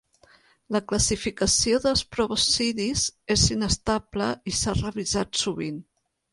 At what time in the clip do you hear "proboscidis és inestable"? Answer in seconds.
2.15-4.33